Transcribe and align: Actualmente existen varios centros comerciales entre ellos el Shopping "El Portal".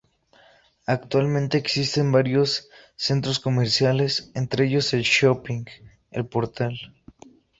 Actualmente 0.87 1.59
existen 1.59 2.11
varios 2.11 2.69
centros 2.95 3.39
comerciales 3.39 4.31
entre 4.33 4.65
ellos 4.65 4.91
el 4.95 5.03
Shopping 5.03 5.65
"El 6.09 6.25
Portal". 6.25 6.73